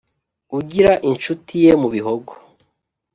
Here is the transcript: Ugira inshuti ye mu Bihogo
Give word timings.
Ugira 0.57 0.91
inshuti 1.09 1.53
ye 1.63 1.71
mu 1.81 1.87
Bihogo 1.93 2.31